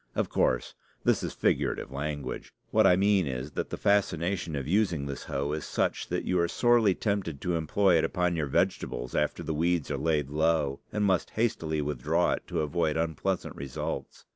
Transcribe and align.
Of 0.15 0.29
course, 0.29 0.73
this 1.03 1.21
is 1.21 1.31
figurative 1.33 1.91
language. 1.91 2.55
What 2.71 2.87
I 2.87 2.95
mean 2.95 3.27
is, 3.27 3.51
that 3.51 3.69
the 3.69 3.77
fascination 3.77 4.55
of 4.55 4.67
using 4.67 5.05
this 5.05 5.25
hoe 5.25 5.51
is 5.51 5.63
such 5.63 6.07
that 6.07 6.25
you 6.25 6.39
are 6.39 6.47
sorely 6.47 6.95
tempted 6.95 7.39
to 7.41 7.55
employ 7.55 7.99
it 7.99 8.03
upon 8.03 8.35
your 8.35 8.47
vegetables 8.47 9.13
after 9.13 9.43
the 9.43 9.53
weeds 9.53 9.91
are 9.91 9.97
laid 9.99 10.31
low, 10.31 10.79
and 10.91 11.05
must 11.05 11.29
hastily 11.37 11.83
withdraw 11.83 12.31
it 12.31 12.47
to 12.47 12.61
avoid 12.61 12.97
unpleasant 12.97 13.55
results. 13.55 14.25